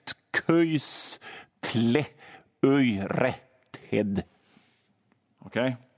köjs 0.46 1.20
tle 1.60 2.04
Öyreted. 2.62 4.22
Okej? 5.38 5.62
Okay? 5.62 5.91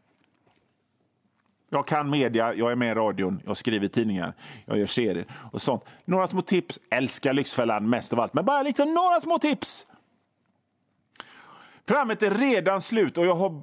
Jag 1.74 1.86
kan 1.86 2.10
media, 2.10 2.54
jag 2.54 2.72
är 2.72 2.76
med 2.76 2.90
i 2.90 2.94
radion, 2.94 3.42
jag 3.46 3.56
skriver 3.56 3.88
tidningar, 3.88 4.34
jag 4.64 4.78
gör 4.78 4.86
serier 4.86 5.26
och 5.52 5.62
sånt. 5.62 5.84
Några 6.04 6.26
små 6.26 6.42
tips. 6.42 6.80
Älskar 6.90 7.32
Lyxfällan 7.32 7.90
mest 7.90 8.12
av 8.12 8.20
allt, 8.20 8.34
men 8.34 8.44
bara 8.44 8.62
liksom 8.62 8.94
några 8.94 9.20
små 9.20 9.38
tips. 9.38 9.86
Programmet 11.86 12.22
är 12.22 12.30
redan 12.30 12.80
slut 12.80 13.18
och 13.18 13.26
jag 13.26 13.34
har, 13.34 13.60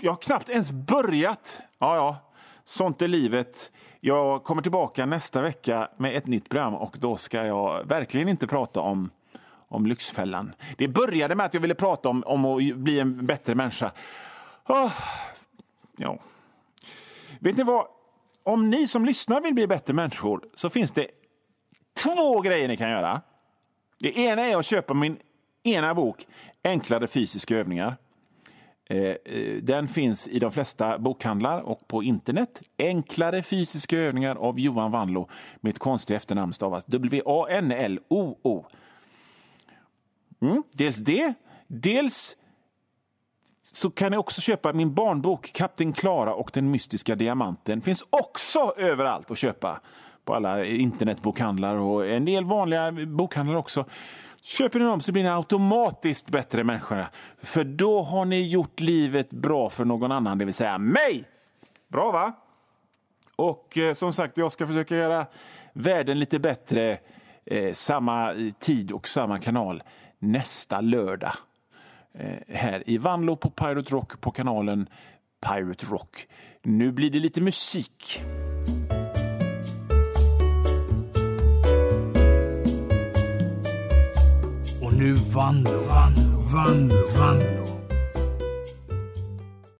jag 0.00 0.12
har 0.12 0.16
knappt 0.16 0.48
ens 0.48 0.70
börjat. 0.70 1.62
Ja, 1.78 1.96
ja, 1.96 2.16
sånt 2.64 3.02
är 3.02 3.08
livet. 3.08 3.70
Jag 4.00 4.44
kommer 4.44 4.62
tillbaka 4.62 5.06
nästa 5.06 5.42
vecka 5.42 5.88
med 5.96 6.16
ett 6.16 6.26
nytt 6.26 6.48
program 6.48 6.74
och 6.74 6.96
då 7.00 7.16
ska 7.16 7.44
jag 7.44 7.88
verkligen 7.88 8.28
inte 8.28 8.46
prata 8.46 8.80
om 8.80 9.10
om 9.68 9.86
Lyxfällan. 9.86 10.54
Det 10.76 10.88
började 10.88 11.34
med 11.34 11.46
att 11.46 11.54
jag 11.54 11.60
ville 11.60 11.74
prata 11.74 12.08
om, 12.08 12.22
om 12.26 12.44
att 12.44 12.76
bli 12.76 13.00
en 13.00 13.26
bättre 13.26 13.54
människa. 13.54 13.90
Oh, 14.66 14.92
ja. 15.96 16.18
Vet 17.40 17.56
ni 17.56 17.62
vad? 17.62 17.86
Om 18.42 18.70
ni 18.70 18.88
som 18.88 19.04
lyssnar 19.04 19.40
vill 19.40 19.54
bli 19.54 19.66
bättre 19.66 19.94
människor 19.94 20.44
så 20.54 20.70
finns 20.70 20.92
det 20.92 21.06
två 22.02 22.40
grejer 22.40 22.68
ni 22.68 22.76
kan 22.76 22.90
göra. 22.90 23.22
Det 23.98 24.18
ena 24.18 24.42
är 24.42 24.56
att 24.56 24.66
köpa 24.66 24.94
min 24.94 25.18
ena 25.62 25.94
bok, 25.94 26.26
Enklare 26.64 27.06
fysiska 27.06 27.56
övningar. 27.56 27.96
Eh, 28.86 28.98
eh, 28.98 29.56
den 29.62 29.88
finns 29.88 30.28
i 30.28 30.38
de 30.38 30.52
flesta 30.52 30.98
bokhandlar 30.98 31.60
och 31.60 31.88
på 31.88 32.02
internet. 32.02 32.62
Enklare 32.78 33.42
fysiska 33.42 33.98
övningar 33.98 34.36
av 34.36 34.60
Johan 34.60 34.90
Wanlo. 34.90 35.28
Mitt 35.60 35.78
konstiga 35.78 36.16
efternamn 36.16 36.52
stavas 36.52 36.84
W-A-N-L-O-O. 36.84 38.66
Mm, 40.40 40.62
dels 40.72 40.96
det, 40.96 41.34
dels 41.66 42.36
så 43.76 43.90
kan 43.90 44.10
ni 44.10 44.16
också 44.16 44.40
köpa 44.40 44.72
min 44.72 44.94
barnbok 44.94 45.52
Kapten 45.52 45.92
Klara 45.92 46.34
och 46.34 46.50
den 46.54 46.70
mystiska 46.70 47.14
diamanten. 47.14 47.82
Finns 47.82 48.04
också 48.10 48.74
överallt 48.76 49.30
att 49.30 49.38
köpa 49.38 49.80
på 50.24 50.34
alla 50.34 50.64
internetbokhandlar 50.64 51.74
och 51.74 52.06
en 52.06 52.24
del 52.24 52.44
vanliga 52.44 52.92
bokhandlar 52.92 53.56
också. 53.56 53.84
Köper 54.42 54.78
ni 54.78 54.84
dem 54.84 55.00
så 55.00 55.12
blir 55.12 55.22
ni 55.22 55.28
automatiskt 55.28 56.30
bättre 56.30 56.64
människor. 56.64 57.06
För 57.42 57.64
då 57.64 58.02
har 58.02 58.24
ni 58.24 58.48
gjort 58.48 58.80
livet 58.80 59.30
bra 59.30 59.70
för 59.70 59.84
någon 59.84 60.12
annan, 60.12 60.38
det 60.38 60.44
vill 60.44 60.54
säga 60.54 60.78
mig. 60.78 61.24
Bra 61.88 62.10
va? 62.10 62.32
Och 63.36 63.78
eh, 63.78 63.92
som 63.92 64.12
sagt, 64.12 64.36
jag 64.36 64.52
ska 64.52 64.66
försöka 64.66 64.96
göra 64.96 65.26
världen 65.72 66.18
lite 66.18 66.38
bättre 66.38 66.98
eh, 67.46 67.72
samma 67.72 68.34
tid 68.58 68.92
och 68.92 69.08
samma 69.08 69.38
kanal 69.38 69.82
nästa 70.18 70.80
lördag 70.80 71.32
Eh, 72.18 72.56
här 72.56 72.82
i 72.86 72.98
Vanlo 72.98 73.36
på 73.36 73.50
Pirate 73.50 73.94
Rock 73.94 74.20
på 74.20 74.30
kanalen 74.30 74.88
Pirate 75.46 75.86
Rock. 75.86 76.26
Nu 76.62 76.92
blir 76.92 77.10
det 77.10 77.18
lite 77.18 77.40
musik. 77.40 78.20
Och 84.82 84.92
nu 84.98 85.12
Vanlo, 85.12 85.70
Vanlo, 85.70 86.40
Vanlo, 86.52 86.96
Vanlo. 87.18 87.73